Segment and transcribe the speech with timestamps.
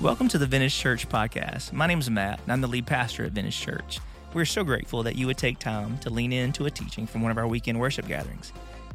[0.00, 1.74] Welcome to the Vintage Church podcast.
[1.74, 4.00] My name is Matt, and I'm the lead pastor at Vintage Church.
[4.32, 7.30] We're so grateful that you would take time to lean into a teaching from one
[7.30, 8.54] of our weekend worship gatherings.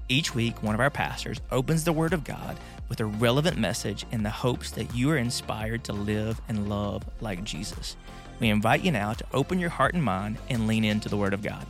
[0.09, 2.57] Each week, one of our pastors opens the Word of God
[2.89, 7.03] with a relevant message in the hopes that you are inspired to live and love
[7.21, 7.97] like Jesus.
[8.39, 11.35] We invite you now to open your heart and mind and lean into the Word
[11.35, 11.67] of God.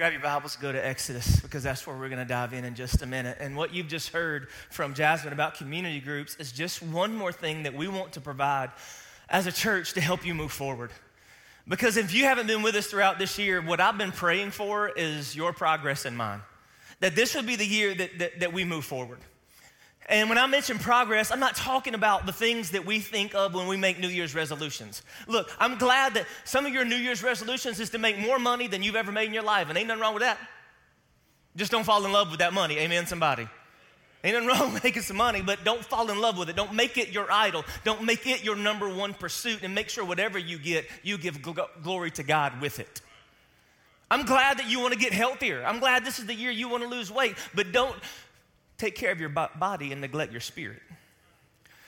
[0.00, 2.74] Grab your Bibles, go to Exodus, because that's where we're going to dive in in
[2.74, 3.36] just a minute.
[3.38, 7.64] And what you've just heard from Jasmine about community groups is just one more thing
[7.64, 8.70] that we want to provide
[9.28, 10.90] as a church to help you move forward.
[11.68, 14.88] Because if you haven't been with us throughout this year, what I've been praying for
[14.88, 16.40] is your progress and mine.
[17.00, 19.18] That this would be the year that, that, that we move forward.
[20.08, 23.54] And when I mention progress, I'm not talking about the things that we think of
[23.54, 25.02] when we make New Year's resolutions.
[25.28, 28.66] Look, I'm glad that some of your New Year's resolutions is to make more money
[28.66, 30.38] than you've ever made in your life, and ain't nothing wrong with that.
[31.54, 32.78] Just don't fall in love with that money.
[32.78, 33.46] Amen, somebody.
[34.24, 36.56] Ain't nothing wrong with making some money, but don't fall in love with it.
[36.56, 37.64] Don't make it your idol.
[37.84, 41.38] Don't make it your number one pursuit, and make sure whatever you get, you give
[41.38, 43.00] gl- glory to God with it.
[44.10, 45.64] I'm glad that you want to get healthier.
[45.64, 47.94] I'm glad this is the year you want to lose weight, but don't
[48.80, 50.80] take care of your body and neglect your spirit.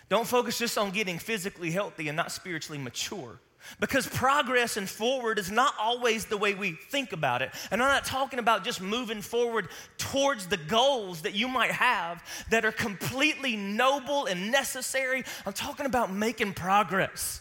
[0.08, 3.40] Don't focus just on getting physically healthy and not spiritually mature.
[3.80, 7.50] Because progress and forward is not always the way we think about it.
[7.70, 12.22] And I'm not talking about just moving forward towards the goals that you might have
[12.50, 15.24] that are completely noble and necessary.
[15.46, 17.40] I'm talking about making progress.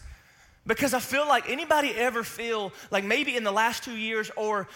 [0.65, 4.67] Because I feel like anybody ever feel like maybe in the last two years or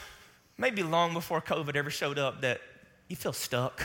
[0.57, 2.59] maybe long before COVID ever showed up that
[3.07, 3.83] you feel stuck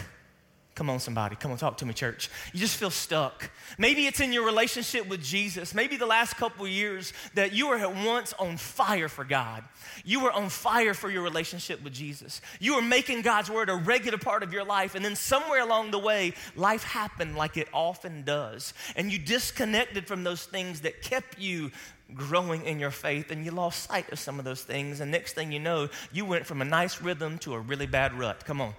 [0.74, 1.36] Come on, somebody.
[1.36, 2.30] Come on, talk to me, church.
[2.52, 3.50] You just feel stuck.
[3.76, 5.74] Maybe it's in your relationship with Jesus.
[5.74, 9.64] Maybe the last couple years that you were at once on fire for God.
[10.04, 12.40] You were on fire for your relationship with Jesus.
[12.60, 14.94] You were making God's word a regular part of your life.
[14.94, 18.72] And then somewhere along the way, life happened like it often does.
[18.96, 21.72] And you disconnected from those things that kept you
[22.14, 25.00] growing in your faith and you lost sight of some of those things.
[25.00, 28.14] And next thing you know, you went from a nice rhythm to a really bad
[28.18, 28.44] rut.
[28.44, 28.74] Come on.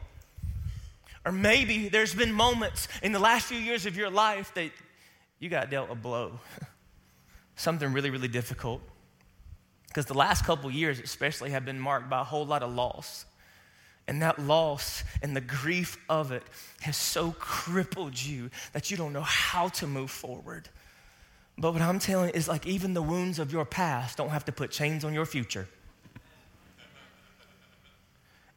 [1.25, 4.71] Or maybe there's been moments in the last few years of your life that
[5.39, 6.39] you got dealt a blow,
[7.55, 8.81] something really, really difficult.
[9.87, 13.25] Because the last couple years, especially, have been marked by a whole lot of loss.
[14.07, 16.43] And that loss and the grief of it
[16.81, 20.69] has so crippled you that you don't know how to move forward.
[21.57, 24.51] But what I'm telling is like even the wounds of your past don't have to
[24.51, 25.67] put chains on your future.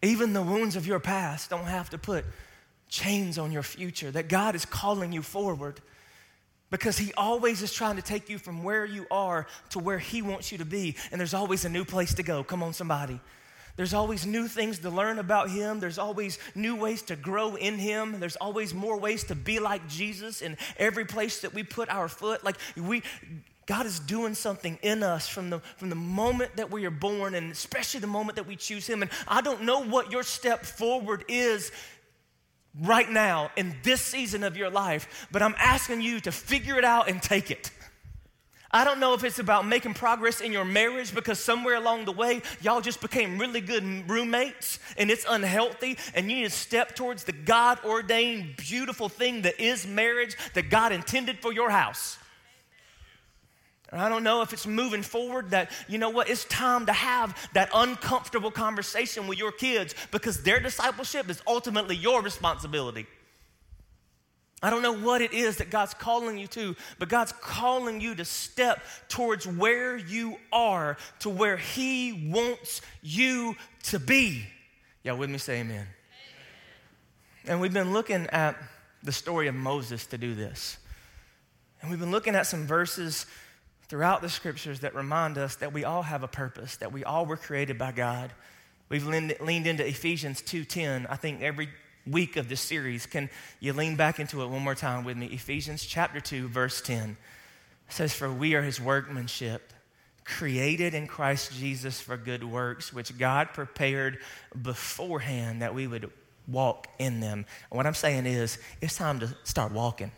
[0.03, 2.25] Even the wounds of your past don't have to put
[2.94, 5.81] chains on your future, that God is calling you forward
[6.71, 10.22] because He always is trying to take you from where you are to where He
[10.22, 10.97] wants you to be.
[11.10, 12.44] And there's always a new place to go.
[12.44, 13.21] Come on, somebody.
[13.77, 15.81] There's always new things to learn about Him.
[15.81, 18.21] There's always new ways to grow in Him.
[18.21, 22.09] There's always more ways to be like Jesus in every place that we put our
[22.09, 22.44] foot.
[22.44, 23.03] Like we,
[23.66, 27.34] God is doing something in us from the, from the moment that we are born,
[27.34, 29.03] and especially the moment that we choose Him.
[29.03, 31.72] And I don't know what your step forward is
[32.81, 36.85] right now in this season of your life, but I'm asking you to figure it
[36.85, 37.71] out and take it.
[38.71, 42.12] I don't know if it's about making progress in your marriage because somewhere along the
[42.12, 46.97] way, y'all just became really good roommates and it's unhealthy, and you need to step
[46.97, 52.19] towards the God ordained, beautiful thing that is marriage that God intended for your house.
[53.94, 56.93] And I don't know if it's moving forward that, you know what, it's time to
[56.93, 63.06] have that uncomfortable conversation with your kids because their discipleship is ultimately your responsibility.
[64.60, 68.16] I don't know what it is that God's calling you to, but God's calling you
[68.16, 74.44] to step towards where you are to where He wants you to be.
[75.05, 75.38] Y'all with me?
[75.38, 75.76] Say amen.
[75.76, 75.87] amen.
[77.47, 78.56] And we've been looking at
[79.05, 80.78] the story of Moses to do this.
[81.81, 83.26] And we've been looking at some verses
[83.94, 87.25] throughout the scriptures that remind us that we all have a purpose, that we all
[87.25, 88.32] were created by God.
[88.88, 91.06] We've leaned, leaned into Ephesians 2:10.
[91.09, 91.69] I think every
[92.05, 95.26] week of this series, can you lean back into it one more time with me?
[95.26, 97.17] Ephesians chapter 2 verse 10
[97.88, 99.73] says for we are his workmanship,
[100.25, 104.19] created in Christ Jesus for good works which God prepared
[104.61, 106.11] beforehand that we would
[106.49, 107.47] walk in them.
[107.70, 110.11] And what I'm saying is it's time to start walking.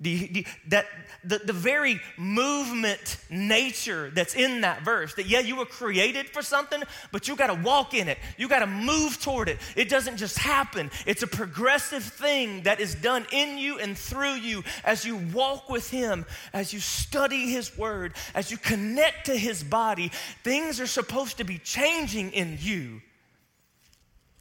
[0.00, 0.86] Do you, do you, that
[1.24, 6.42] the, the very movement nature that's in that verse that yeah you were created for
[6.42, 6.82] something
[7.12, 8.18] but you got to walk in it.
[8.36, 9.58] You got to move toward it.
[9.74, 10.90] It doesn't just happen.
[11.06, 15.70] It's a progressive thing that is done in you and through you as you walk
[15.70, 20.12] with him as you study his word as you connect to his body.
[20.44, 23.00] Things are supposed to be changing in you.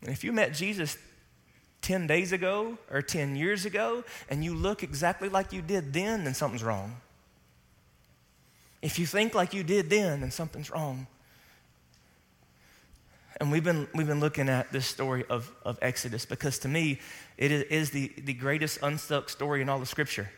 [0.02, 0.98] And if you met jesus
[1.86, 6.24] 10 days ago or 10 years ago and you look exactly like you did then,
[6.24, 6.96] then something's wrong.
[8.82, 11.06] If you think like you did then, then something's wrong.
[13.40, 17.00] And we've been, we've been looking at this story of, of Exodus because to me,
[17.38, 20.32] it is, the, the greatest unstuck story in all of Scripture.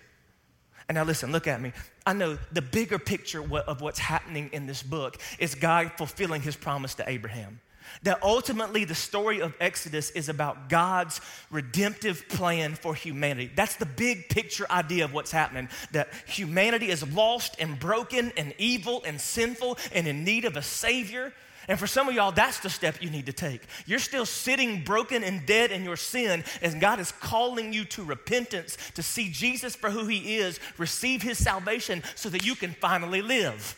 [0.89, 1.71] And now listen, look at me.
[2.05, 6.57] I know the bigger picture of what's happening in this book is God fulfilling his
[6.57, 7.61] promise to Abraham.
[8.03, 13.51] That ultimately the story of Exodus is about God's redemptive plan for humanity.
[13.55, 15.69] That's the big picture idea of what's happening.
[15.91, 20.61] That humanity is lost and broken and evil and sinful and in need of a
[20.61, 21.33] Savior.
[21.67, 23.61] And for some of y'all, that's the step you need to take.
[23.85, 28.03] You're still sitting broken and dead in your sin, and God is calling you to
[28.03, 32.71] repentance, to see Jesus for who He is, receive His salvation so that you can
[32.71, 33.75] finally live.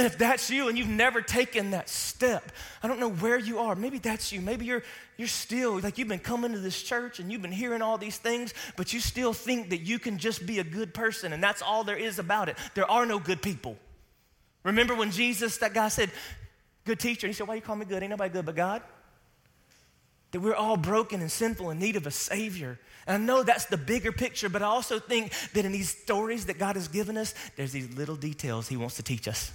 [0.00, 2.52] And if that's you and you've never taken that step,
[2.82, 3.76] I don't know where you are.
[3.76, 4.40] Maybe that's you.
[4.40, 4.82] Maybe you're,
[5.18, 8.16] you're still, like you've been coming to this church and you've been hearing all these
[8.16, 11.60] things, but you still think that you can just be a good person and that's
[11.60, 12.56] all there is about it.
[12.74, 13.76] There are no good people.
[14.62, 16.10] Remember when Jesus, that guy said,
[16.86, 18.02] Good teacher, and he said, Why you call me good?
[18.02, 18.80] Ain't nobody good but God.
[20.30, 22.78] That we're all broken and sinful in need of a Savior.
[23.06, 26.46] And I know that's the bigger picture, but I also think that in these stories
[26.46, 29.52] that God has given us, there's these little details He wants to teach us.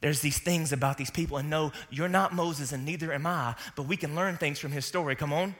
[0.00, 3.54] There's these things about these people, and no, you're not Moses, and neither am I,
[3.76, 5.14] but we can learn things from his story.
[5.14, 5.54] Come on.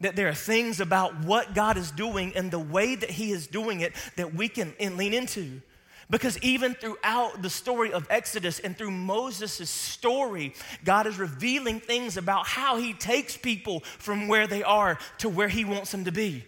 [0.00, 3.46] That there are things about what God is doing and the way that he is
[3.46, 5.60] doing it that we can lean into.
[6.08, 10.54] Because even throughout the story of Exodus and through Moses' story,
[10.84, 15.48] God is revealing things about how he takes people from where they are to where
[15.48, 16.44] he wants them to be.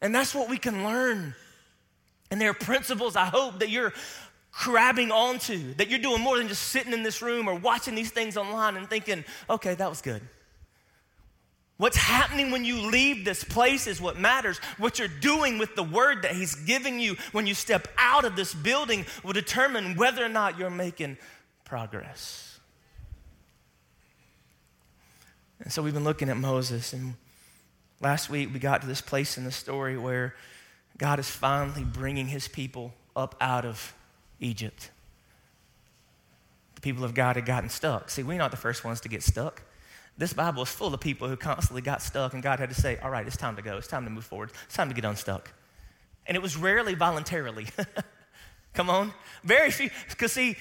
[0.00, 1.34] And that's what we can learn.
[2.30, 3.92] And there are principles I hope that you're
[4.58, 8.10] grabbing onto, that you're doing more than just sitting in this room or watching these
[8.10, 10.20] things online and thinking, okay, that was good.
[11.76, 14.58] What's happening when you leave this place is what matters.
[14.78, 18.34] What you're doing with the word that He's giving you when you step out of
[18.34, 21.18] this building will determine whether or not you're making
[21.64, 22.58] progress.
[25.60, 27.14] And so we've been looking at Moses, and
[28.00, 30.34] last week we got to this place in the story where
[30.96, 33.94] God is finally bringing His people up out of
[34.40, 34.90] Egypt.
[36.74, 38.10] The people of God had gotten stuck.
[38.10, 39.62] See, we're not the first ones to get stuck.
[40.16, 42.98] This Bible is full of people who constantly got stuck, and God had to say,
[42.98, 43.76] All right, it's time to go.
[43.76, 44.50] It's time to move forward.
[44.66, 45.50] It's time to get unstuck.
[46.26, 47.66] And it was rarely voluntarily.
[48.74, 49.12] Come on.
[49.44, 49.90] Very few.
[50.08, 50.56] Because, see,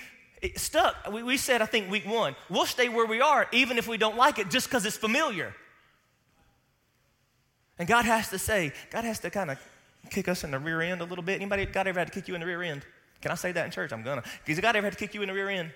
[0.56, 3.88] stuck, we, we said, I think, week one, we'll stay where we are even if
[3.88, 5.54] we don't like it just because it's familiar.
[7.80, 9.60] And God has to say, God has to kind of
[10.10, 11.36] kick us in the rear end a little bit.
[11.36, 12.84] Anybody, God ever had to kick you in the rear end?
[13.22, 13.92] Can I say that in church?
[13.92, 14.24] I'm gonna.
[14.46, 15.72] Because God ever had to kick you in the rear end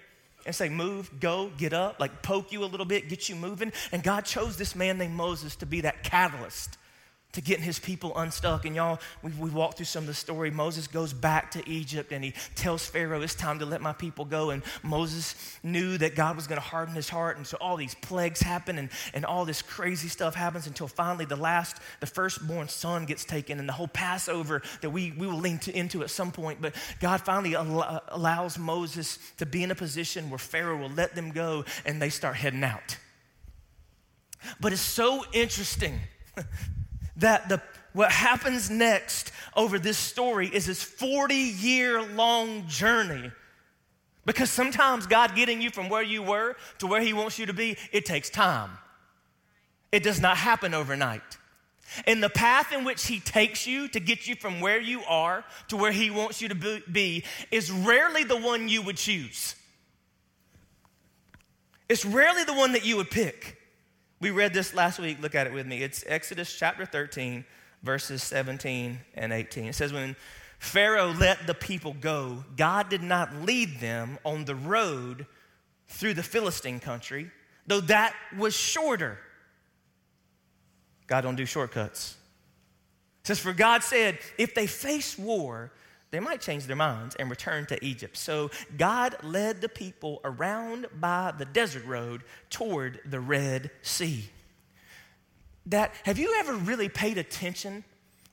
[0.46, 3.72] and say, move, go, get up, like poke you a little bit, get you moving?
[3.92, 6.78] And God chose this man named Moses to be that catalyst
[7.34, 8.66] to getting his people unstuck.
[8.66, 10.52] And y'all, we, we walked through some of the story.
[10.52, 14.26] Moses goes back to Egypt and he tells Pharaoh, It's time to let my people
[14.26, 14.50] go.
[14.50, 17.38] And Moses knew that God was going to harden his heart.
[17.38, 21.26] And so all these plagues happen and, and all this crazy stuff happens until finally
[21.26, 25.40] the last, the firstborn son gets taken and the whole Passover that we, we will
[25.40, 26.62] lean to, into at some point.
[26.62, 31.16] But God finally al- allows Moses to be in a position where Pharaoh will let
[31.16, 32.98] them go and they start heading out.
[34.60, 36.00] But it's so interesting
[37.18, 37.62] that the,
[37.94, 43.32] what happens next over this story is this 40 year long journey.
[44.26, 47.54] Because sometimes God getting you from where you were to where He wants you to
[47.54, 48.70] be, it takes time.
[49.92, 51.22] It does not happen overnight.
[52.06, 55.44] And the path in which He takes you to get you from where you are
[55.68, 59.56] to where He wants you to be is rarely the one you would choose.
[61.90, 63.58] It's rarely the one that you would pick.
[64.22, 65.20] We read this last week.
[65.20, 65.82] Look at it with me.
[65.82, 67.44] It's Exodus chapter 13,
[67.82, 69.66] verses 17 and 18.
[69.66, 70.16] It says, When
[70.60, 75.26] Pharaoh let the people go, God did not lead them on the road
[75.88, 77.32] through the Philistine country,
[77.66, 79.18] though that was shorter.
[81.08, 82.16] God don't do shortcuts.
[83.22, 85.72] It says, For God said, if they face war,
[86.12, 88.18] they might change their minds and return to Egypt.
[88.18, 94.30] So God led the people around by the desert road toward the Red Sea.
[95.68, 97.86] That have you ever really paid attention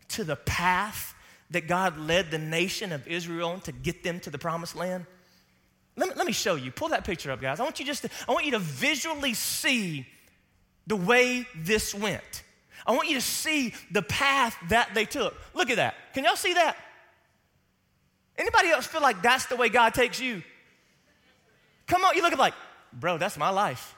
[0.08, 1.14] to the path
[1.50, 5.06] that God led the nation of Israel on to get them to the promised land?
[5.96, 6.72] Let me, let me show you.
[6.72, 7.60] Pull that picture up, guys.
[7.60, 10.06] I want you just to, I want you to visually see
[10.86, 12.42] the way this went.
[12.86, 15.34] I want you to see the path that they took.
[15.54, 15.94] Look at that.
[16.14, 16.76] Can y'all see that?
[18.38, 20.42] Anybody else feel like that's the way God takes you?
[21.88, 22.54] Come on, you look at like,
[22.92, 23.96] bro, that's my life.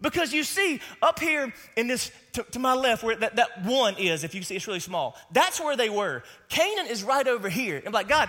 [0.00, 3.94] Because you see, up here in this, to, to, my left, where that, that one
[3.98, 6.24] is, if you see it's really small, that's where they were.
[6.48, 7.80] Canaan is right over here.
[7.86, 8.28] I'm like, God,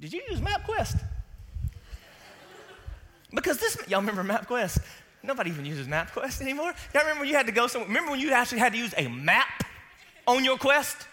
[0.00, 1.00] did you use MapQuest?
[3.32, 4.82] Because this, y'all remember MapQuest?
[5.22, 6.74] Nobody even uses MapQuest anymore.
[6.92, 7.86] Y'all remember when you had to go somewhere?
[7.86, 9.64] Remember when you actually had to use a map
[10.26, 11.06] on your quest?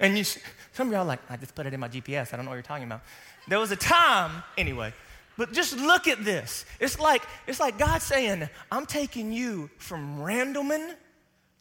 [0.00, 2.32] And you, some of y'all like, I just put it in my GPS.
[2.32, 3.02] I don't know what you're talking about.
[3.46, 4.92] There was a time, anyway.
[5.36, 6.64] But just look at this.
[6.80, 10.94] It's like, it's like God saying, I'm taking you from Randleman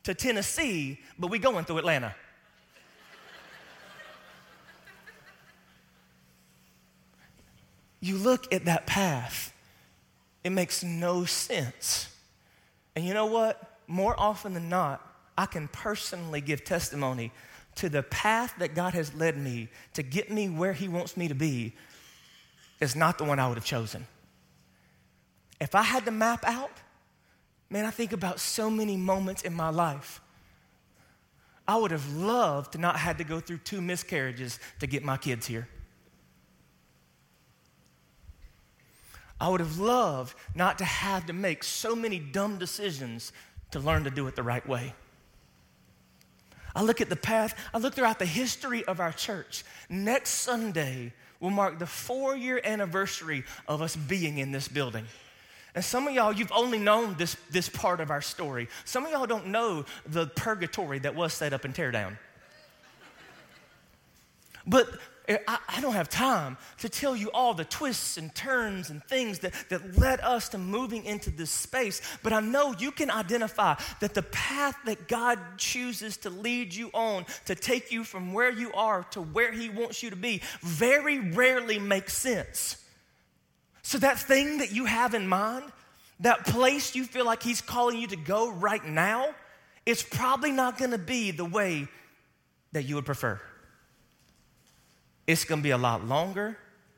[0.03, 2.15] to Tennessee, but we going through Atlanta.
[8.01, 9.53] you look at that path,
[10.43, 12.07] it makes no sense.
[12.95, 13.77] And you know what?
[13.87, 15.05] More often than not,
[15.37, 17.31] I can personally give testimony
[17.79, 21.29] to the path that God has led me to get me where He wants me
[21.29, 21.73] to be
[22.81, 24.05] is not the one I would have chosen.
[25.61, 26.71] If I had to map out,
[27.69, 30.19] man, I think about so many moments in my life.
[31.67, 35.15] I would have loved to not had to go through two miscarriages to get my
[35.15, 35.67] kids here.
[39.39, 43.31] I would have loved not to have to make so many dumb decisions
[43.71, 44.93] to learn to do it the right way.
[46.79, 49.65] I look at the path, I look throughout the history of our church.
[49.89, 55.03] Next Sunday, will mark the four year anniversary of us being in this building.
[55.75, 58.69] And some of y'all, you've only known this, this part of our story.
[58.85, 62.17] Some of y'all don't know the purgatory that was set up and in Teardown.
[64.65, 64.87] But
[65.29, 69.39] I, I, don't have time to tell you all the twists and turns and things
[69.39, 73.75] that, that led us to moving into this space, but I know you can identify
[73.99, 78.49] that the path that God chooses to lead you on, to take you from where
[78.49, 82.83] you are to where He wants you to be, very rarely makes sense.
[83.83, 85.65] So, that thing that you have in mind,
[86.21, 89.27] that place you feel like He's calling you to go right now,
[89.85, 91.87] it's probably not gonna be the way
[92.71, 93.39] that you would prefer.
[95.29, 96.57] It's going to be a lot longer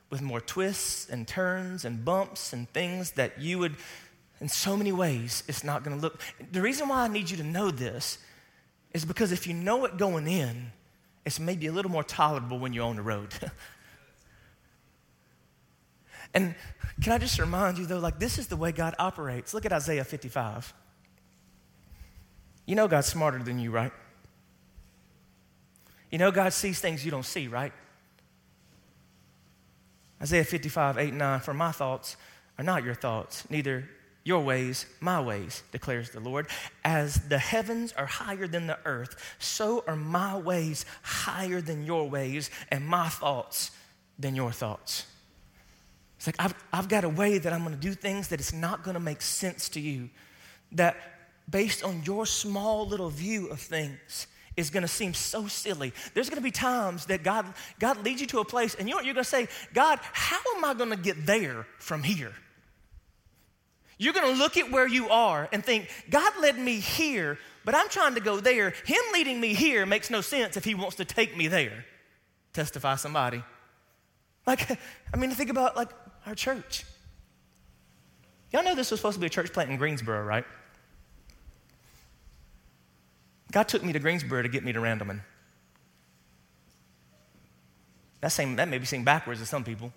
[0.10, 3.76] with more twists and turns and bumps and things that you would,
[4.40, 6.22] in so many ways, it's not going to look.
[6.54, 8.20] The reason why I need you to know this
[8.94, 10.72] is because if you know it going in,
[11.26, 13.34] it's maybe a little more tolerable when you're on the road.
[16.34, 16.56] and
[17.04, 19.54] can I just remind you, though, like this is the way God operates.
[19.54, 20.74] Look at Isaiah 55.
[22.66, 23.92] You know God's smarter than you, right?
[26.10, 27.74] You know God sees things you don't see, right?
[30.22, 32.16] Isaiah 55, 8 9, for my thoughts
[32.58, 33.90] are not your thoughts, neither
[34.24, 36.48] your ways, my ways, declares the Lord.
[36.86, 42.08] As the heavens are higher than the earth, so are my ways higher than your
[42.08, 43.72] ways, and my thoughts
[44.20, 45.08] than your thoughts.
[46.18, 48.84] It's like I've, I've got a way that I'm to do things that it's not
[48.94, 50.10] to make sense to you,
[50.74, 50.96] that
[51.50, 54.28] based on your small little view of things,
[54.62, 55.92] is going to seem so silly.
[56.14, 57.46] There's going to be times that God,
[57.80, 59.50] God leads you to a place, and you know you're going to say?
[59.74, 62.32] God, how am I going to get there from here?
[63.98, 67.76] You're going to look at where you are and think, God led me here, but
[67.76, 68.74] I'm trying to go there.
[68.86, 71.86] Him leading me here makes no sense if He wants to take me there.
[72.54, 73.44] Testify somebody.
[74.48, 74.72] Like,
[75.14, 75.90] I mean, think about like
[76.26, 76.86] our church.
[78.52, 80.46] Y'all know this was supposed to be a church plant in Greensboro, right?
[83.52, 85.22] God took me to Greensboro to get me to Randleman.
[88.22, 89.92] That, same, that may be seen backwards to some people.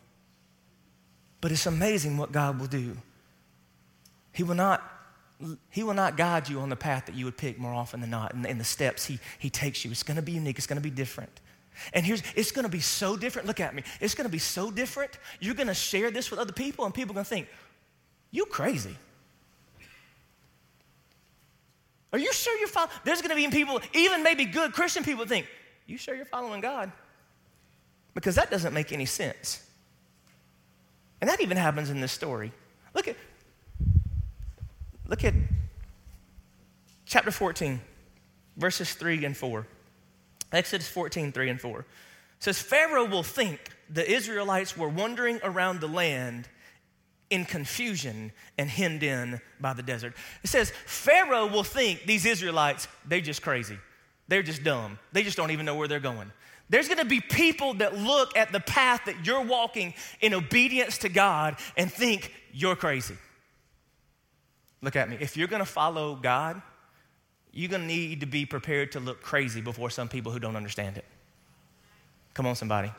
[1.40, 2.96] But it's amazing what God will do.
[4.32, 4.82] He will not,
[5.70, 8.10] he will not guide you on the path that you would pick more often than
[8.10, 8.34] not.
[8.34, 10.80] In, in the steps he, he takes you, it's going to be unique, it's going
[10.80, 11.40] to be different.
[11.92, 13.46] And here's, it's going to be so different.
[13.46, 13.82] Look at me.
[14.00, 15.18] It's going to be so different.
[15.40, 17.48] You're going to share this with other people, and people are going to think,
[18.30, 18.96] you crazy.
[22.14, 22.92] Are you sure you're following?
[23.02, 25.48] There's going to be people, even maybe good Christian people, think,
[25.84, 26.92] You sure you're following God?
[28.14, 29.68] Because that doesn't make any sense.
[31.20, 32.52] And that even happens in this story.
[32.94, 33.16] Look at,
[35.08, 35.34] look at
[37.04, 37.80] chapter 14,
[38.58, 39.66] verses 3 and 4.
[40.52, 41.80] Exodus 14, 3 and 4.
[41.80, 41.86] It
[42.38, 43.58] says, Pharaoh will think
[43.90, 46.48] the Israelites were wandering around the land
[47.30, 50.14] in confusion and hemmed in by the desert.
[50.42, 53.78] It says, Pharaoh will think these Israelites, they're just crazy.
[54.28, 54.98] They're just dumb.
[55.12, 56.30] They just don't even know where they're going.
[56.70, 61.08] There's gonna be people that look at the path that you're walking in obedience to
[61.08, 63.16] God and think you're crazy.
[64.80, 65.18] Look at me.
[65.20, 66.60] If you're gonna follow God,
[67.52, 70.96] you're gonna need to be prepared to look crazy before some people who don't understand
[70.96, 71.04] it.
[72.32, 72.92] Come on, somebody.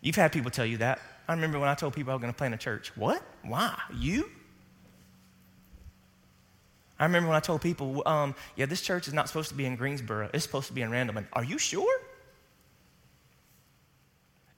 [0.00, 1.00] You've had people tell you that.
[1.28, 2.96] I remember when I told people I was going to plant a church.
[2.96, 3.22] What?
[3.42, 3.78] Why?
[3.94, 4.30] You?
[6.98, 9.64] I remember when I told people, um, yeah, this church is not supposed to be
[9.64, 10.30] in Greensboro.
[10.32, 11.26] It's supposed to be in Randleman.
[11.32, 12.00] Are you sure?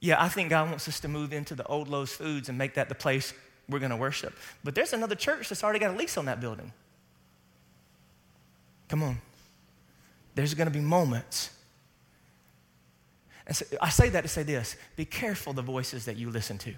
[0.00, 2.74] Yeah, I think God wants us to move into the old Lowe's Foods and make
[2.74, 3.32] that the place
[3.68, 4.34] we're going to worship.
[4.62, 6.70] But there's another church that's already got a lease on that building.
[8.88, 9.18] Come on.
[10.34, 11.50] There's going to be moments.
[13.46, 16.58] And so I say that to say this be careful the voices that you listen
[16.58, 16.74] to.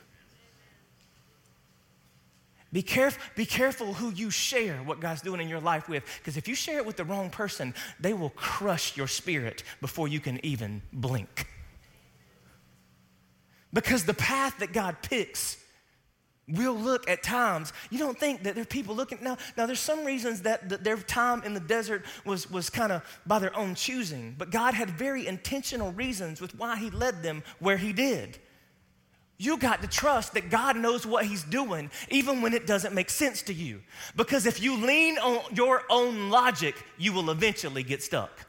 [2.72, 6.36] Be, careful, be careful who you share what God's doing in your life with, because
[6.36, 10.20] if you share it with the wrong person, they will crush your spirit before you
[10.20, 11.46] can even blink.
[13.72, 15.56] Because the path that God picks
[16.48, 17.72] will look at times.
[17.90, 19.36] You don't think that there are people looking now.
[19.56, 23.02] Now there's some reasons that, that their time in the desert was was kind of
[23.26, 27.42] by their own choosing, but God had very intentional reasons with why He led them
[27.58, 28.38] where He did.
[29.38, 33.10] You got to trust that God knows what He's doing, even when it doesn't make
[33.10, 33.82] sense to you.
[34.14, 38.46] Because if you lean on your own logic, you will eventually get stuck.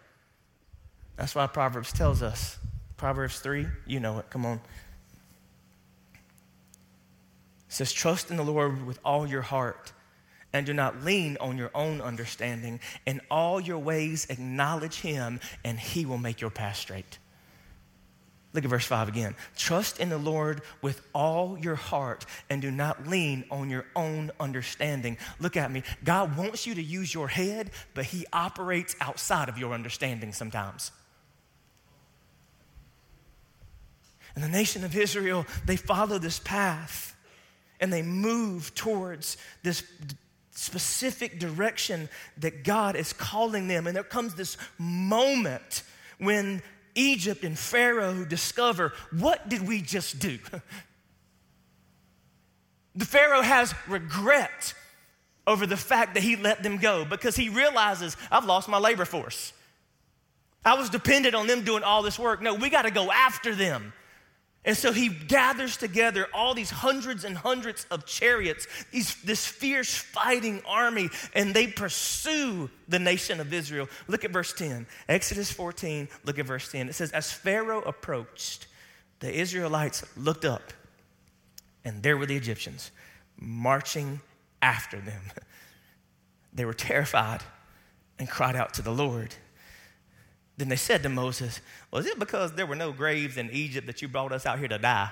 [1.18, 2.58] That's why Proverbs tells us.
[2.96, 4.62] Proverbs 3, you know it, come on.
[7.68, 9.92] It says, Trust in the Lord with all your heart
[10.54, 12.80] and do not lean on your own understanding.
[13.06, 17.20] In all your ways, acknowledge Him, and He will make your path straight.
[18.54, 19.36] Look at verse 5 again.
[19.56, 24.32] Trust in the Lord with all your heart and do not lean on your own
[24.40, 25.18] understanding.
[25.40, 25.84] Look at me.
[26.04, 30.92] God wants you to use your head, but He operates outside of your understanding sometimes.
[34.34, 37.17] And the nation of Israel, they follow this path
[37.80, 39.84] and they move towards this
[40.52, 43.88] specific direction that God is calling them.
[43.88, 45.84] And there comes this moment
[46.18, 46.62] when
[46.96, 50.40] Egypt and Pharaoh discover what did we just do?
[52.96, 54.74] the Pharaoh has regret
[55.46, 59.06] over the fact that he let them go because he realizes I've lost my labor
[59.06, 59.54] force.
[60.66, 62.42] I was dependent on them doing all this work.
[62.42, 63.94] No, we got to go after them.
[64.68, 69.96] And so he gathers together all these hundreds and hundreds of chariots, these, this fierce
[69.96, 73.88] fighting army, and they pursue the nation of Israel.
[74.10, 74.86] Look at verse 10.
[75.08, 76.90] Exodus 14, look at verse 10.
[76.90, 78.68] It says, As Pharaoh approached,
[79.22, 80.74] the Israelites looked up,
[81.86, 82.92] and there were the Egyptians
[83.40, 84.20] marching
[84.62, 85.22] after them.
[86.54, 87.44] They were terrified
[88.18, 89.36] and cried out to the Lord.
[90.58, 94.02] Then they said to Moses, Was it because there were no graves in Egypt that
[94.02, 95.12] you brought us out here to die?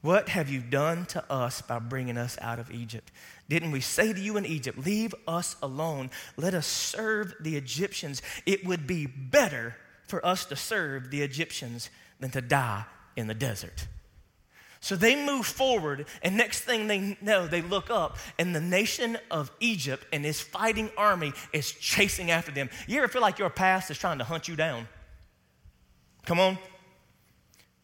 [0.00, 3.10] What have you done to us by bringing us out of Egypt?
[3.48, 8.22] Didn't we say to you in Egypt, Leave us alone, let us serve the Egyptians?
[8.46, 12.84] It would be better for us to serve the Egyptians than to die
[13.16, 13.88] in the desert.
[14.80, 19.18] So they move forward, and next thing they know, they look up, and the nation
[19.30, 22.70] of Egypt and his fighting army is chasing after them.
[22.86, 24.86] You ever feel like your past is trying to hunt you down?
[26.26, 26.58] Come on.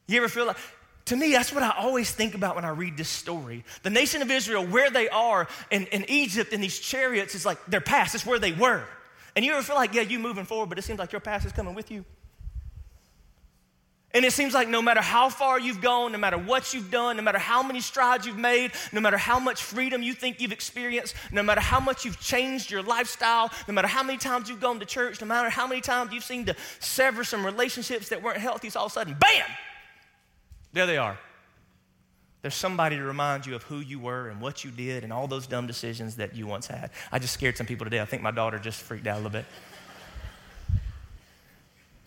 [0.07, 0.59] You ever feel like,
[1.07, 3.65] to me, that's what I always think about when I read this story.
[3.83, 7.59] The nation of Israel, where they are in, in Egypt in these chariots, is like
[7.67, 8.85] their past, it's where they were.
[9.35, 11.45] And you ever feel like, yeah, you moving forward, but it seems like your past
[11.45, 12.05] is coming with you?
[14.15, 17.17] And it seems like no matter how far you've gone, no matter what you've done,
[17.17, 20.53] no matter how many strides you've made, no matter how much freedom you think you've
[20.53, 24.61] experienced, no matter how much you've changed your lifestyle, no matter how many times you've
[24.61, 28.23] gone to church, no matter how many times you've seemed to sever some relationships that
[28.23, 29.47] weren't healthy, so all of a sudden, bam,
[30.73, 31.19] there they are.
[32.43, 35.27] There's somebody to remind you of who you were and what you did and all
[35.27, 36.91] those dumb decisions that you once had.
[37.11, 38.01] I just scared some people today.
[38.01, 39.47] I think my daughter just freaked out a little bit.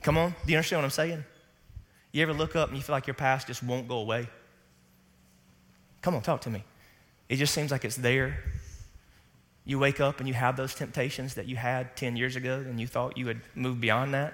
[0.03, 1.23] Come on, do you understand what I'm saying?
[2.11, 4.27] You ever look up and you feel like your past just won't go away?
[6.01, 6.63] Come on, talk to me.
[7.29, 8.43] It just seems like it's there.
[9.65, 12.79] You wake up and you have those temptations that you had 10 years ago and
[12.79, 14.33] you thought you had moved beyond that.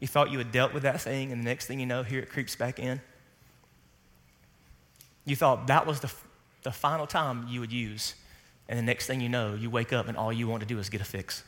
[0.00, 2.18] You thought you had dealt with that thing, and the next thing you know, here
[2.18, 3.00] it creeps back in.
[5.24, 6.12] You thought that was the,
[6.64, 8.16] the final time you would use,
[8.68, 10.80] and the next thing you know, you wake up and all you want to do
[10.80, 11.44] is get a fix.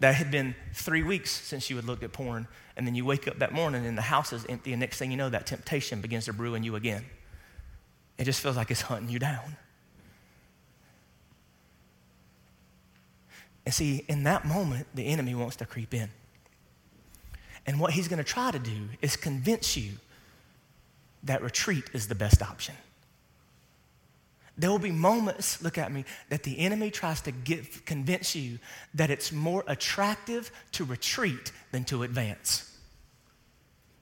[0.00, 3.28] That had been three weeks since you had looked at porn, and then you wake
[3.28, 6.00] up that morning and the house is empty, and next thing you know, that temptation
[6.00, 7.04] begins to brew in you again.
[8.18, 9.56] It just feels like it's hunting you down.
[13.66, 16.08] And see, in that moment, the enemy wants to creep in.
[17.66, 19.92] And what he's going to try to do is convince you
[21.22, 22.74] that retreat is the best option.
[24.60, 28.58] There will be moments, look at me, that the enemy tries to get, convince you
[28.92, 32.70] that it's more attractive to retreat than to advance.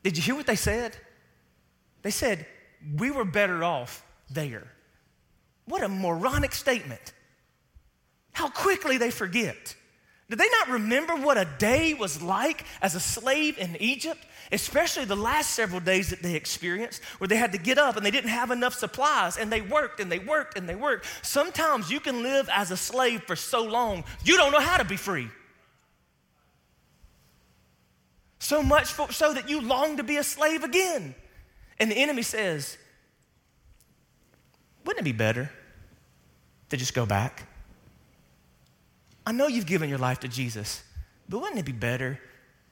[0.03, 0.97] Did you hear what they said?
[2.03, 2.45] They said,
[2.97, 4.67] We were better off there.
[5.67, 7.13] What a moronic statement.
[8.33, 9.77] How quickly they forget.
[10.31, 14.27] Did they not remember what a day was like as a slave in Egypt?
[14.53, 18.05] Especially the last several days that they experienced, where they had to get up and
[18.05, 21.07] they didn't have enough supplies and they worked and they worked and they worked.
[21.23, 24.85] Sometimes you can live as a slave for so long, you don't know how to
[24.85, 25.29] be free.
[28.39, 31.15] So much for, so that you long to be a slave again.
[31.81, 32.77] And the enemy says,
[34.85, 35.51] Wouldn't it be better
[36.69, 37.48] to just go back?
[39.29, 40.83] I know you've given your life to Jesus,
[41.29, 42.19] but wouldn't it be better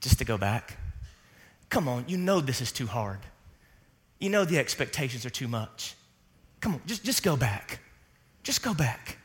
[0.00, 0.78] just to go back?
[1.68, 3.18] Come on, you know this is too hard.
[4.20, 5.94] You know the expectations are too much.
[6.62, 7.80] Come on, just, just go back.
[8.42, 9.18] Just go back.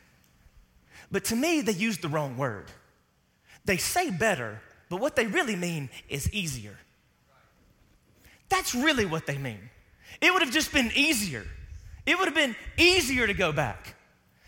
[1.09, 2.65] But to me, they use the wrong word.
[3.63, 6.77] They say better, but what they really mean is easier.
[8.49, 9.69] That's really what they mean.
[10.19, 11.45] It would have just been easier.
[12.05, 13.95] It would have been easier to go back.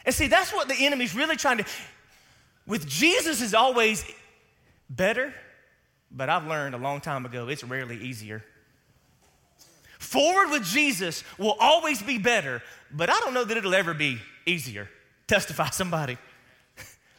[0.06, 1.66] And see, that's what the enemy's really trying to.
[2.66, 4.06] With Jesus is always
[4.90, 5.34] better,
[6.12, 8.44] but I've learned a long time ago it's rarely easier.
[10.00, 14.20] Forward with Jesus will always be better, but I don't know that it'll ever be
[14.46, 14.90] easier.
[15.28, 16.18] Testify somebody.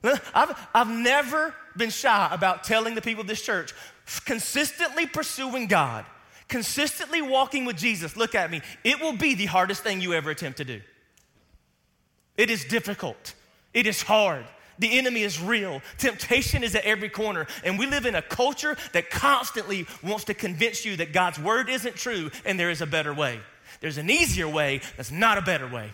[0.34, 3.72] I've, I've never been shy about telling the people of this church
[4.26, 6.04] consistently pursuing God,
[6.48, 8.16] consistently walking with Jesus.
[8.16, 8.60] Look at me.
[8.84, 10.80] It will be the hardest thing you ever attempt to do.
[12.36, 13.34] It is difficult,
[13.72, 14.44] it is hard.
[14.78, 15.82] The enemy is real.
[15.98, 17.46] Temptation is at every corner.
[17.64, 21.68] And we live in a culture that constantly wants to convince you that God's word
[21.68, 23.40] isn't true and there is a better way.
[23.80, 25.90] There's an easier way that's not a better way.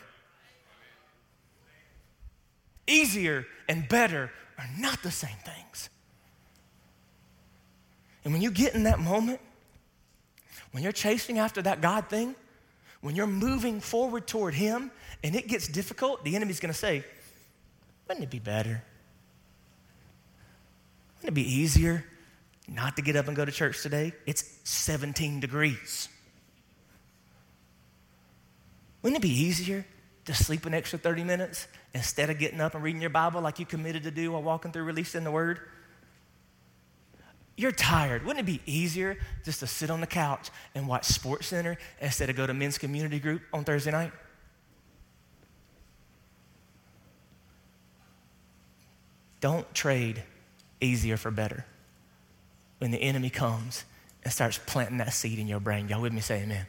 [2.86, 5.88] Easier and better are not the same things.
[8.24, 9.40] And when you get in that moment,
[10.72, 12.34] when you're chasing after that God thing,
[13.00, 14.90] when you're moving forward toward Him
[15.24, 17.04] and it gets difficult, the enemy's gonna say,
[18.10, 18.82] wouldn't it be better?
[21.14, 22.04] Wouldn't it be easier
[22.66, 24.12] not to get up and go to church today?
[24.26, 26.08] It's 17 degrees.
[29.00, 29.86] Wouldn't it be easier
[30.24, 33.60] to sleep an extra 30 minutes instead of getting up and reading your Bible like
[33.60, 35.60] you committed to do while walking through releasing the Word?
[37.56, 38.24] You're tired.
[38.24, 42.28] Wouldn't it be easier just to sit on the couch and watch Sports Center instead
[42.28, 44.10] of go to men's community group on Thursday night?
[49.40, 50.22] Don't trade
[50.80, 51.64] easier for better.
[52.78, 53.84] When the enemy comes
[54.22, 56.20] and starts planting that seed in your brain, y'all with me?
[56.20, 56.66] Say amen.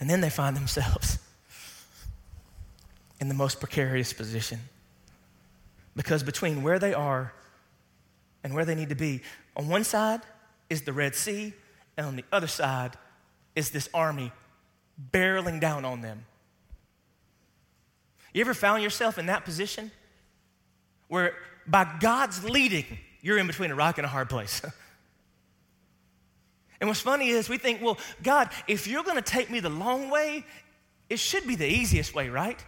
[0.00, 1.18] And then they find themselves
[3.20, 4.60] in the most precarious position.
[5.96, 7.32] Because between where they are
[8.44, 9.22] and where they need to be,
[9.56, 10.20] on one side
[10.70, 11.52] is the Red Sea,
[11.96, 12.92] and on the other side
[13.56, 14.30] is this army
[15.12, 16.24] barreling down on them.
[18.38, 19.90] You ever found yourself in that position
[21.08, 21.34] where
[21.66, 22.84] by God's leading,
[23.20, 24.62] you're in between a rock and a hard place?
[26.80, 29.68] and what's funny is we think, well, God, if you're going to take me the
[29.68, 30.44] long way,
[31.10, 32.64] it should be the easiest way, right?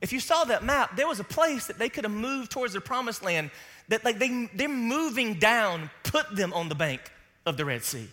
[0.00, 2.72] If you saw that map, there was a place that they could have moved towards
[2.72, 3.50] the promised land
[3.88, 7.02] that like they, they're moving down, put them on the bank
[7.44, 8.08] of the Red Sea.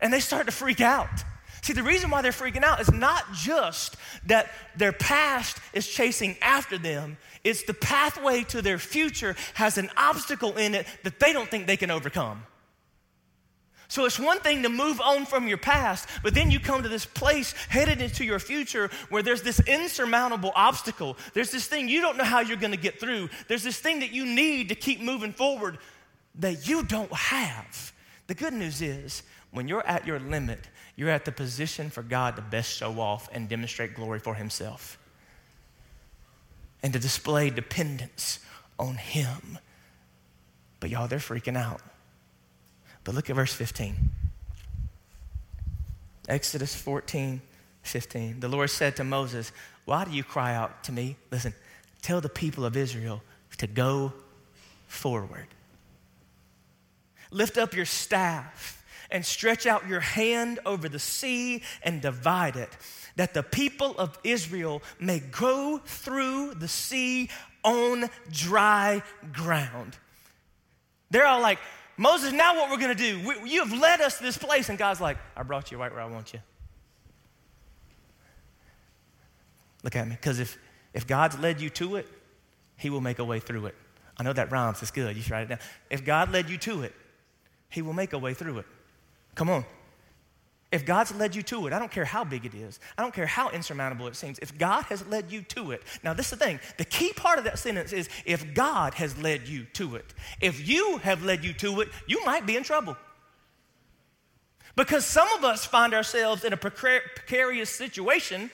[0.00, 1.22] And they start to freak out.
[1.66, 6.36] See, the reason why they're freaking out is not just that their past is chasing
[6.40, 11.32] after them, it's the pathway to their future has an obstacle in it that they
[11.32, 12.44] don't think they can overcome.
[13.88, 16.88] So it's one thing to move on from your past, but then you come to
[16.88, 21.16] this place headed into your future where there's this insurmountable obstacle.
[21.34, 23.28] There's this thing you don't know how you're going to get through.
[23.48, 25.78] There's this thing that you need to keep moving forward
[26.36, 27.92] that you don't have.
[28.28, 30.60] The good news is, when you're at your limit,
[30.96, 34.98] you're at the position for God to best show off and demonstrate glory for Himself
[36.82, 38.40] and to display dependence
[38.78, 39.58] on Him.
[40.80, 41.82] But y'all, they're freaking out.
[43.04, 43.94] But look at verse 15.
[46.28, 47.40] Exodus 14,
[47.82, 48.40] 15.
[48.40, 49.52] The Lord said to Moses,
[49.84, 51.16] Why do you cry out to me?
[51.30, 51.54] Listen,
[52.02, 53.22] tell the people of Israel
[53.58, 54.12] to go
[54.86, 55.46] forward.
[57.30, 62.70] Lift up your staff and stretch out your hand over the sea and divide it,
[63.16, 67.30] that the people of Israel may go through the sea
[67.62, 69.96] on dry ground.
[71.10, 71.58] They're all like,
[71.96, 73.20] Moses, now what we're gonna do?
[73.26, 74.68] We, you have led us to this place.
[74.68, 76.40] And God's like, I brought you right where I want you.
[79.82, 80.58] Look at me, because if,
[80.94, 82.08] if God's led you to it,
[82.76, 83.74] He will make a way through it.
[84.18, 85.16] I know that rhymes, it's good.
[85.16, 85.58] You should write it down.
[85.90, 86.94] If God led you to it,
[87.68, 88.66] He will make a way through it.
[89.36, 89.64] Come on.
[90.72, 93.14] If God's led you to it, I don't care how big it is, I don't
[93.14, 94.40] care how insurmountable it seems.
[94.40, 97.38] If God has led you to it, now this is the thing the key part
[97.38, 100.12] of that sentence is if God has led you to it.
[100.40, 102.96] If you have led you to it, you might be in trouble.
[104.74, 108.50] Because some of us find ourselves in a precarious situation,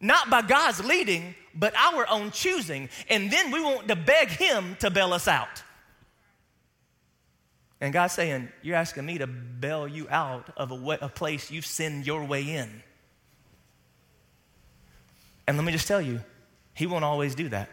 [0.00, 2.88] not by God's leading, but our own choosing.
[3.10, 5.62] And then we want to beg Him to bail us out.
[7.82, 11.50] And God's saying, You're asking me to bail you out of a, way, a place
[11.50, 12.82] you've sinned your way in.
[15.48, 16.20] And let me just tell you,
[16.74, 17.68] He won't always do that.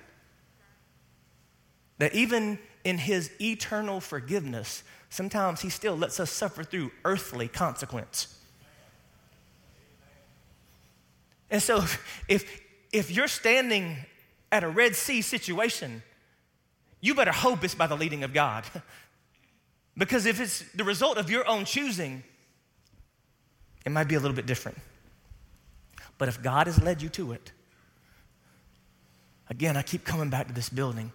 [2.00, 8.36] That even in His eternal forgiveness, sometimes He still lets us suffer through earthly consequence.
[11.52, 11.84] And so
[12.28, 13.98] if, if you're standing
[14.52, 16.02] at a Red Sea situation,
[17.00, 18.66] you better hope it's by the leading of God.
[20.00, 22.24] Because if it's the result of your own choosing,
[23.86, 24.78] it might be a little bit different.
[26.18, 27.52] But if God has led you to it,
[29.50, 31.12] again, I keep coming back to this building.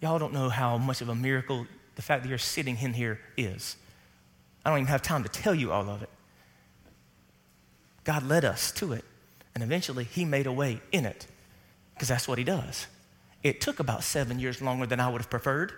[0.00, 3.18] Y'all don't know how much of a miracle the fact that you're sitting in here
[3.36, 3.76] is.
[4.64, 6.10] I don't even have time to tell you all of it.
[8.04, 9.04] God led us to it,
[9.56, 11.26] and eventually He made a way in it,
[11.94, 12.86] because that's what He does.
[13.42, 15.72] It took about seven years longer than I would have preferred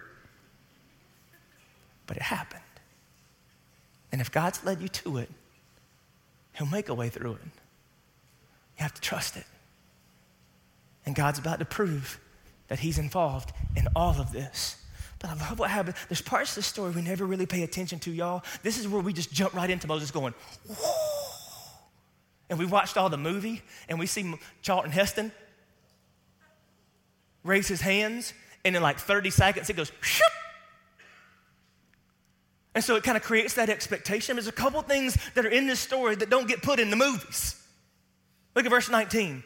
[2.09, 2.63] but it happened.
[4.11, 5.31] And if God's led you to it,
[6.55, 7.45] He'll make a way through it.
[7.45, 9.45] You have to trust it.
[11.07, 12.19] And God's about to prove
[12.67, 14.83] that He's involved in all of this.
[15.21, 15.97] But I love what happened.
[16.09, 18.43] There's parts of the story we never really pay attention to, y'all.
[18.63, 20.35] This is where we just jump right into Moses going,
[20.67, 20.93] Whoa!
[22.51, 25.33] And we watched all the movie, and we see Charlton Heston
[27.45, 28.33] raise his hands,
[28.65, 30.38] and in like 30 seconds, it goes, Shoop!
[32.79, 34.37] And so it kind of creates that expectation.
[34.37, 36.97] There's a couple things that are in this story that don't get put in the
[36.97, 37.61] movies.
[38.55, 39.43] Look at verse 19.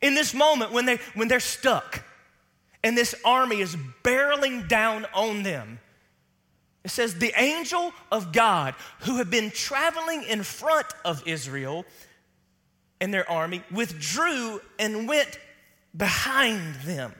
[0.00, 2.02] In this moment when, they, when they're stuck
[2.82, 5.80] and this army is barreling down on them,
[6.82, 11.84] it says, The angel of God who had been traveling in front of Israel
[13.02, 15.38] and their army withdrew and went
[15.94, 17.12] behind them.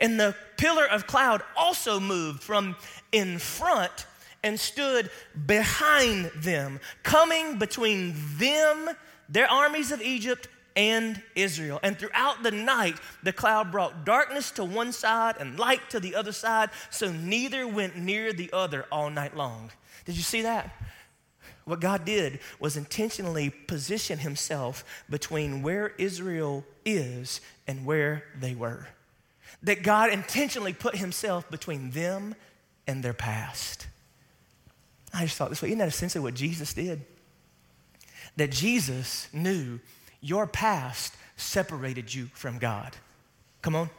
[0.00, 2.74] And the pillar of cloud also moved from
[3.12, 4.06] in front
[4.42, 5.10] and stood
[5.46, 8.90] behind them, coming between them,
[9.28, 11.80] their armies of Egypt, and Israel.
[11.82, 16.14] And throughout the night, the cloud brought darkness to one side and light to the
[16.14, 19.70] other side, so neither went near the other all night long.
[20.04, 20.70] Did you see that?
[21.64, 28.86] What God did was intentionally position himself between where Israel is and where they were.
[29.62, 32.36] That God intentionally put himself between them
[32.86, 33.88] and their past.
[35.16, 35.68] I just thought this way.
[35.68, 37.04] Isn't that essentially what Jesus did?
[38.36, 39.80] That Jesus knew
[40.20, 42.94] your past separated you from God.
[43.62, 43.90] Come on.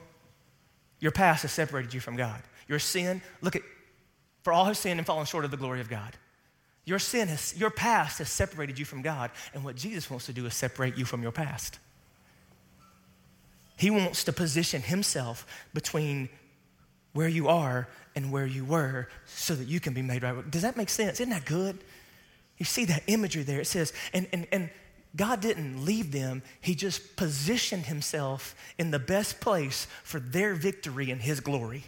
[0.99, 2.41] Your past has separated you from God.
[2.67, 3.62] Your sin, look at,
[4.43, 6.13] for all have sinned and fallen short of the glory of God.
[6.86, 9.32] Your sin has, your past has separated you from God.
[9.53, 11.80] And what Jesus wants to do is separate you from your past.
[13.75, 16.30] He wants to position himself between
[17.13, 20.49] where you are and where you were so that you can be made right.
[20.49, 21.19] Does that make sense?
[21.19, 21.77] Isn't that good?
[22.58, 23.62] You see that imagery there.
[23.62, 24.71] It says, and, and, and
[25.15, 31.12] God didn't leave them, He just positioned Himself in the best place for their victory
[31.12, 31.84] and His glory.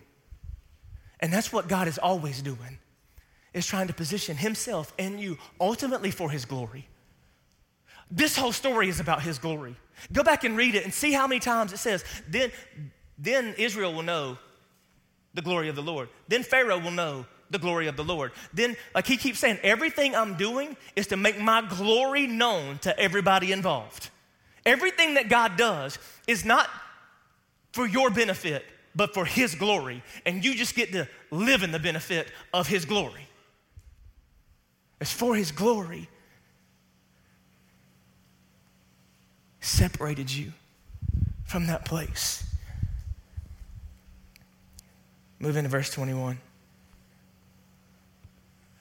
[1.20, 2.78] And that's what God is always doing,
[3.52, 6.88] is trying to position Himself and you ultimately for His glory.
[8.12, 9.76] This whole story is about His glory.
[10.14, 12.52] Go back and read it and see how many times it says, then,
[13.18, 14.38] then Israel will know
[15.34, 16.10] the glory of the Lord.
[16.28, 18.32] Then Pharaoh will know the glory of the Lord.
[18.54, 22.98] Then, like he keeps saying, everything I'm doing is to make my glory known to
[23.00, 24.10] everybody involved.
[24.66, 26.70] Everything that God does is not
[27.72, 28.66] for your benefit,
[28.96, 30.04] but for his glory.
[30.26, 33.28] And you just get to live in the benefit of his glory.
[35.02, 36.10] It's for his glory.
[39.62, 40.54] Separated you
[41.46, 42.44] from that place.
[45.40, 46.34] Move into verse 21.
[46.34, 46.40] It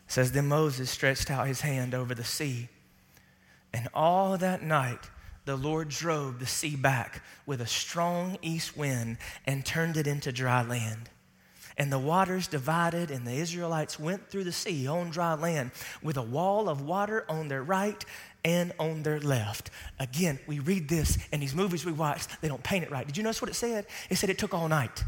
[0.09, 2.69] says, Then Moses stretched out his hand over the sea,
[3.73, 5.11] and all that night
[5.45, 9.17] the Lord drove the sea back with a strong east wind
[9.47, 11.09] and turned it into dry land.
[11.79, 15.71] And the waters divided, and the Israelites went through the sea on dry land
[16.03, 18.05] with a wall of water on their right
[18.45, 19.71] and on their left.
[20.01, 23.07] Again, we read this, in these movies we watch, they don't paint it right.
[23.07, 23.87] Did you notice what it said?
[24.11, 25.05] It said it took all night.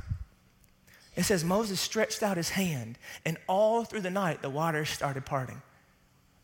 [1.16, 5.26] It says Moses stretched out his hand, and all through the night the waters started
[5.26, 5.60] parting.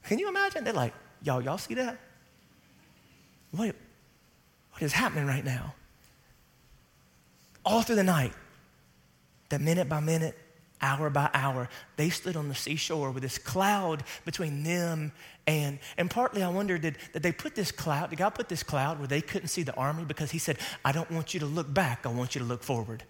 [0.05, 0.65] Can you imagine?
[0.65, 1.99] They're like, y'all, y'all see that?
[3.53, 3.75] What,
[4.73, 5.75] what is happening right now?
[7.65, 8.33] All through the night,
[9.49, 10.37] that minute by minute,
[10.81, 15.13] hour by hour, they stood on the seashore with this cloud between them
[15.47, 18.63] and, and partly I wonder, did, did they put this cloud, did God put this
[18.63, 20.05] cloud where they couldn't see the army?
[20.05, 22.63] Because he said, I don't want you to look back, I want you to look
[22.63, 23.05] forward.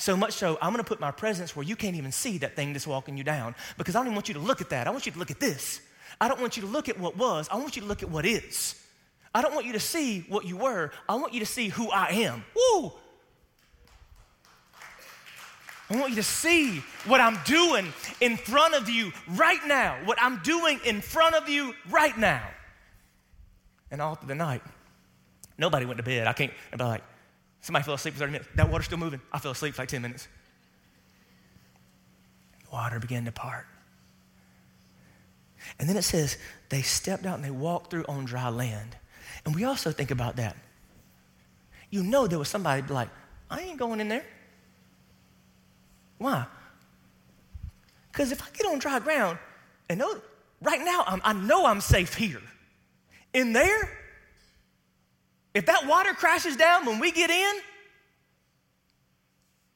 [0.00, 2.72] So much so, I'm gonna put my presence where you can't even see that thing
[2.72, 4.86] that's walking you down because I don't even want you to look at that.
[4.86, 5.82] I want you to look at this.
[6.18, 8.08] I don't want you to look at what was, I want you to look at
[8.08, 8.82] what is.
[9.34, 11.90] I don't want you to see what you were, I want you to see who
[11.90, 12.42] I am.
[12.56, 12.92] Woo!
[15.90, 20.16] I want you to see what I'm doing in front of you right now, what
[20.18, 22.48] I'm doing in front of you right now.
[23.90, 24.62] And all through the night,
[25.58, 26.26] nobody went to bed.
[26.26, 27.02] I can't, be like,
[27.60, 28.48] somebody fell asleep for 30 minutes.
[28.54, 29.20] That water's still moving.
[29.32, 30.28] I fell asleep for like 10 minutes.
[32.72, 33.66] Water began to part.
[35.78, 38.96] And then it says, they stepped out and they walked through on dry land.
[39.44, 40.56] And we also think about that.
[41.90, 43.08] You know, there was somebody like,
[43.50, 44.24] I ain't going in there.
[46.18, 46.46] Why?
[48.12, 49.38] Because if I get on dry ground
[49.88, 50.20] and know,
[50.60, 52.42] right now I'm, I know I'm safe here.
[53.32, 53.99] In there,
[55.54, 57.54] if that water crashes down when we get in,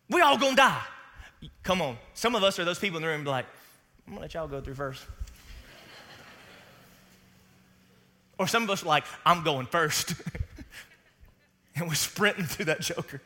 [0.08, 0.82] we all gonna die.
[1.62, 1.96] Come on.
[2.14, 3.46] Some of us are those people in the room like,
[4.06, 5.04] I'm gonna let y'all go through first.
[8.38, 10.14] or some of us are like, I'm going first.
[11.76, 13.20] and we're sprinting through that joker.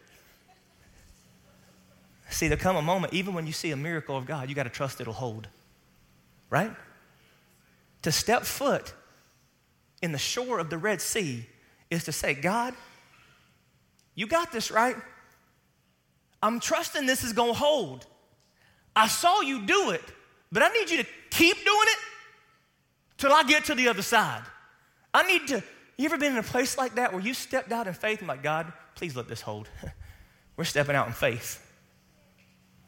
[2.31, 4.65] See, there come a moment, even when you see a miracle of God, you got
[4.65, 5.49] to trust it'll hold.
[6.51, 6.71] Right?
[8.03, 8.95] To step foot
[10.01, 11.47] in the shore of the Red Sea
[11.91, 12.75] is to say, God,
[14.15, 14.97] you got this, right?
[16.43, 18.07] I'm trusting this is going to hold.
[18.95, 20.03] I saw you do it,
[20.51, 21.99] but I need you to keep doing it
[23.17, 24.43] till I get to the other side.
[25.13, 25.63] I need to.
[25.97, 28.29] You ever been in a place like that where you stepped out in faith and
[28.29, 29.69] like, God, please let this hold?
[30.57, 31.65] We're stepping out in faith.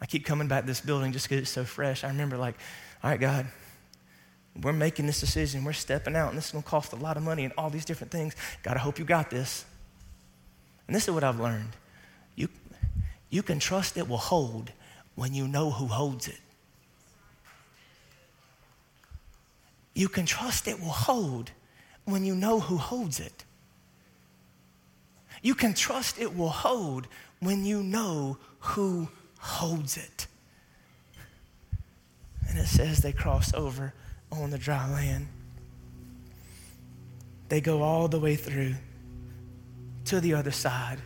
[0.01, 2.05] I keep coming back to this building just because it's so fresh.
[2.05, 2.57] I remember, like,
[3.03, 3.47] all right, God,
[4.63, 5.65] we're making this decision.
[5.65, 7.71] We're stepping out, and this is going to cost a lot of money and all
[7.71, 8.35] these different things.
[8.63, 9.65] God, I hope you got this.
[10.87, 11.71] And this is what I've learned
[12.35, 12.49] you,
[13.29, 14.73] you can trust it will hold
[15.15, 16.41] when you know who holds it.
[19.95, 21.51] You can trust it will hold
[22.05, 23.45] when you know who holds it.
[25.43, 27.07] You can trust it will hold
[27.41, 29.09] when you know who
[29.39, 30.27] holds it.
[32.49, 33.95] And it says they cross over
[34.33, 35.27] on the dry land.
[37.49, 38.75] They go all the way through
[40.07, 40.99] to the other side.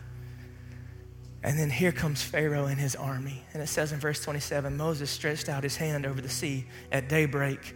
[1.43, 3.43] And then here comes Pharaoh and his army.
[3.53, 7.07] And it says in verse 27 Moses stretched out his hand over the sea at
[7.07, 7.75] daybreak,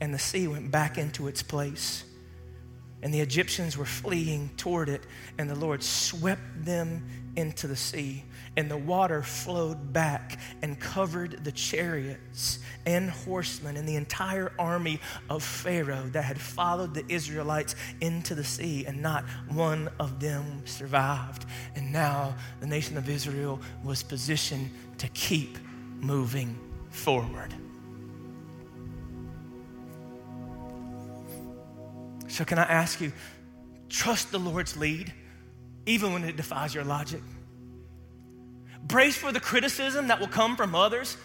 [0.00, 2.04] and the sea went back into its place.
[3.02, 5.02] And the Egyptians were fleeing toward it,
[5.38, 7.06] and the Lord swept them
[7.36, 8.24] into the sea
[8.56, 15.00] and the water flowed back and covered the chariots and horsemen and the entire army
[15.28, 20.62] of Pharaoh that had followed the Israelites into the sea, and not one of them
[20.64, 21.44] survived.
[21.74, 25.58] And now the nation of Israel was positioned to keep
[26.00, 26.58] moving
[26.90, 27.52] forward.
[32.28, 33.12] So, can I ask you,
[33.88, 35.12] trust the Lord's lead,
[35.86, 37.22] even when it defies your logic?
[38.82, 41.16] Brace for the criticism that will come from others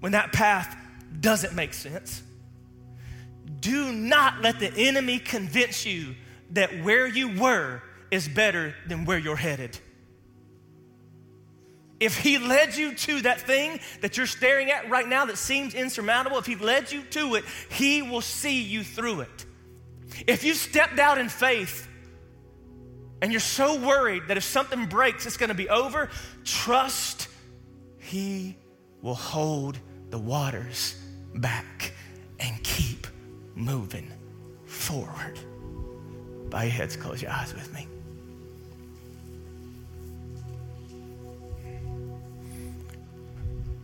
[0.00, 0.76] when that path
[1.20, 2.22] doesn't make sense.
[3.60, 6.14] Do not let the enemy convince you
[6.50, 9.78] that where you were is better than where you're headed.
[11.98, 15.74] If he led you to that thing that you're staring at right now that seems
[15.74, 19.45] insurmountable, if he led you to it, he will see you through it.
[20.26, 21.88] If you stepped out in faith
[23.20, 26.10] and you're so worried that if something breaks, it's going to be over,
[26.44, 27.28] trust
[27.98, 28.56] He
[29.02, 29.78] will hold
[30.10, 30.96] the waters
[31.34, 31.92] back
[32.38, 33.06] and keep
[33.54, 34.12] moving
[34.64, 35.38] forward.
[36.50, 37.88] Bow your heads, close your eyes with me.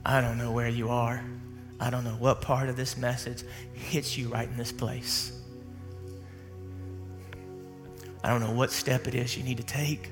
[0.04, 1.24] I don't know where you are.
[1.78, 5.41] I don't know what part of this message hits you right in this place.
[8.24, 10.10] I don't know what step it is you need to take.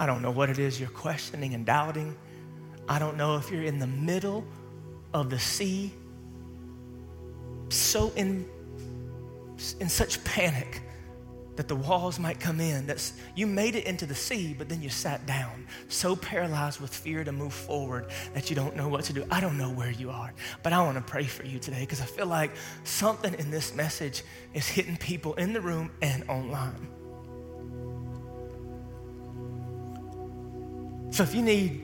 [0.00, 2.16] I don't know what it is you're questioning and doubting.
[2.88, 4.46] I don't know if you're in the middle
[5.12, 5.92] of the sea,
[7.68, 8.48] so in,
[9.80, 10.82] in such panic
[11.56, 12.86] that the walls might come in.
[12.86, 16.94] That you made it into the sea, but then you sat down, so paralyzed with
[16.94, 19.26] fear to move forward that you don't know what to do.
[19.30, 22.00] I don't know where you are, but I want to pray for you today because
[22.00, 22.52] I feel like
[22.84, 24.22] something in this message
[24.54, 26.97] is hitting people in the room and online.
[31.10, 31.80] So if you need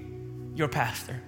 [0.54, 1.20] your pastor,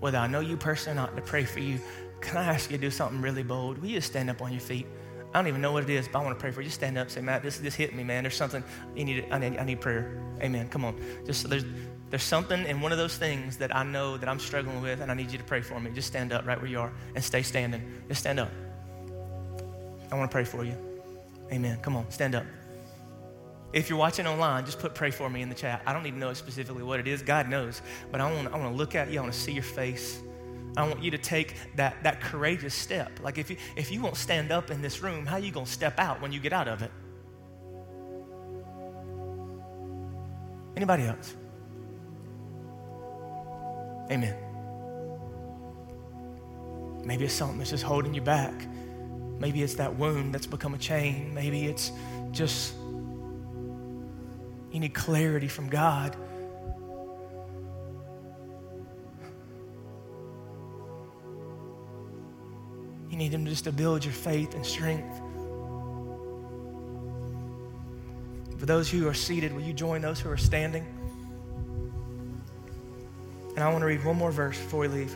[0.00, 1.80] whether I know you personally or not, to pray for you,
[2.20, 3.78] can I ask you to do something really bold?
[3.78, 4.86] Will you just stand up on your feet?
[5.32, 6.66] I don't even know what it is, but I want to pray for you.
[6.66, 8.22] Just stand up, say, Matt, this this hit me, man.
[8.22, 8.62] There's something
[8.94, 9.26] you need.
[9.30, 10.20] I need, I need prayer.
[10.42, 10.68] Amen.
[10.68, 11.00] Come on.
[11.24, 11.64] Just there's
[12.10, 15.10] there's something in one of those things that I know that I'm struggling with, and
[15.10, 15.90] I need you to pray for me.
[15.90, 18.02] Just stand up right where you are and stay standing.
[18.08, 18.50] Just stand up.
[20.10, 20.76] I want to pray for you.
[21.50, 21.78] Amen.
[21.80, 22.44] Come on, stand up.
[23.72, 25.82] If you're watching online, just put pray for me in the chat.
[25.86, 27.22] I don't even know specifically what it is.
[27.22, 27.80] God knows.
[28.10, 29.18] But I want, I want to look at you.
[29.18, 30.20] I want to see your face.
[30.76, 33.20] I want you to take that, that courageous step.
[33.22, 35.66] Like if you, if you won't stand up in this room, how are you going
[35.66, 36.90] to step out when you get out of it?
[40.76, 41.34] Anybody else?
[44.10, 44.36] Amen.
[47.04, 48.54] Maybe it's something that's just holding you back.
[49.38, 51.34] Maybe it's that wound that's become a chain.
[51.34, 51.92] Maybe it's
[52.30, 52.74] just
[54.72, 56.16] you need clarity from God.
[63.10, 65.20] You need Him just to build your faith and strength.
[68.58, 70.86] For those who are seated, will you join those who are standing?
[73.54, 75.14] And I want to read one more verse before we leave.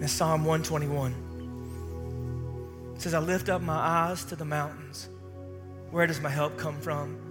[0.00, 1.14] It's Psalm 121.
[2.96, 5.08] It says, I lift up my eyes to the mountains.
[5.92, 7.25] Where does my help come from?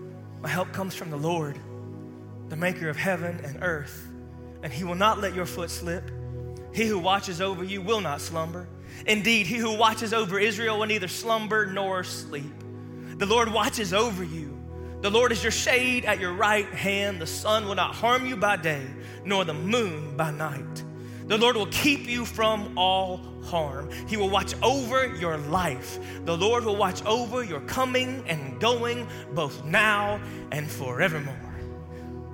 [0.45, 1.59] My help comes from the Lord,
[2.49, 4.07] the maker of heaven and earth,
[4.61, 6.11] and he will not let your foot slip.
[6.71, 8.67] He who watches over you will not slumber.
[9.07, 12.53] Indeed, he who watches over Israel will neither slumber nor sleep.
[13.17, 14.55] The Lord watches over you.
[15.01, 17.19] The Lord is your shade at your right hand.
[17.19, 18.85] The sun will not harm you by day,
[19.23, 20.83] nor the moon by night.
[21.27, 23.89] The Lord will keep you from all harm.
[24.07, 25.99] He will watch over your life.
[26.25, 30.19] The Lord will watch over your coming and going, both now
[30.51, 31.35] and forevermore.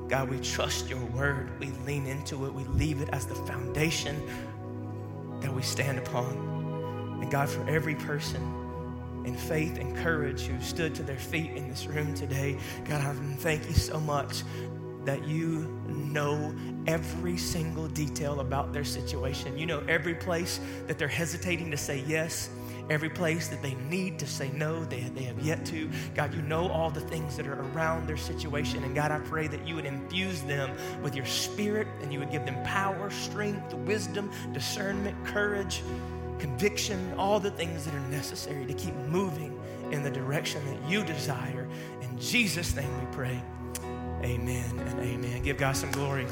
[0.10, 1.58] God, we trust your word.
[1.58, 2.54] We lean into it.
[2.54, 4.22] We leave it as the foundation
[5.40, 7.20] that we stand upon.
[7.22, 8.42] And God, for every person
[9.26, 13.14] in faith and courage who stood to their feet in this room today, God, I
[13.36, 14.44] thank you so much
[15.06, 16.54] that you know
[16.88, 19.58] every single detail about their situation.
[19.58, 22.50] You know every place that they're hesitating to say yes
[22.92, 25.90] every place that they need to say no, they, they have yet to.
[26.14, 28.84] God, you know all the things that are around their situation.
[28.84, 30.72] And God, I pray that you would infuse them
[31.02, 35.84] with your spirit and you would give them power, strength, wisdom, discernment, courage,
[36.38, 39.58] conviction, all the things that are necessary to keep moving
[39.92, 41.70] in the direction that you desire.
[42.02, 43.42] In Jesus' name we pray.
[44.24, 45.44] Amen and amen.
[45.44, 46.26] Give God some glory.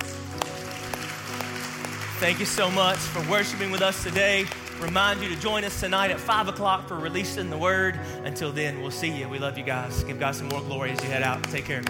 [2.19, 4.45] Thank you so much for worshiping with us today
[4.79, 7.99] remind you to join us tonight at 5 o'clock for releasing the word.
[8.23, 9.27] Until then, we'll see you.
[9.27, 10.03] We love you guys.
[10.03, 11.43] Give God some more glory as you head out.
[11.45, 11.83] Take care.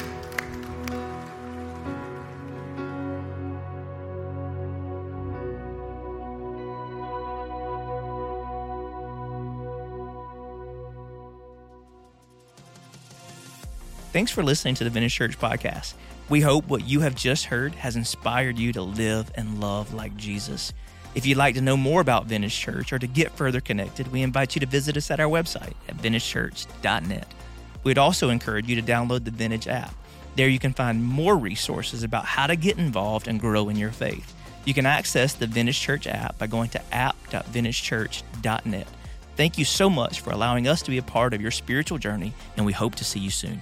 [14.11, 15.93] Thanks for listening to the Vintage Church podcast.
[16.29, 20.17] We hope what you have just heard has inspired you to live and love like
[20.17, 20.73] Jesus.
[21.13, 24.23] If you'd like to know more about Vintage Church or to get further connected, we
[24.23, 27.27] invite you to visit us at our website at vintagechurch.net.
[27.83, 29.93] We'd also encourage you to download the Vintage app.
[30.35, 33.91] There you can find more resources about how to get involved and grow in your
[33.91, 34.33] faith.
[34.65, 38.87] You can access the Vintage Church app by going to app.vintagechurch.net.
[39.35, 42.33] Thank you so much for allowing us to be a part of your spiritual journey,
[42.57, 43.61] and we hope to see you soon.